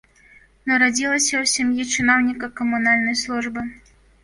[0.71, 3.61] Нарадзілася ў сям'і чыноўніка камунальнай службы.